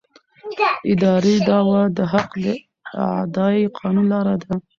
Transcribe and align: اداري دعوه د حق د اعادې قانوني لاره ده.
اداري 0.93 1.35
دعوه 1.49 1.81
د 1.97 1.99
حق 2.11 2.29
د 2.43 2.47
اعادې 3.01 3.57
قانوني 3.77 4.07
لاره 4.11 4.35
ده. 4.43 4.53